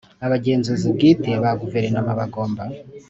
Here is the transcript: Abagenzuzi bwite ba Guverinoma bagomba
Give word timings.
Abagenzuzi 0.25 0.85
bwite 0.95 1.31
ba 1.41 1.51
Guverinoma 1.61 2.11
bagomba 2.19 2.63